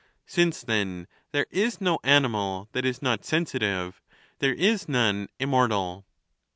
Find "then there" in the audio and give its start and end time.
0.63-1.45